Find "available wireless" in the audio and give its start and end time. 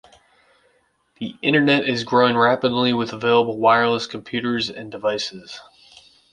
3.13-4.07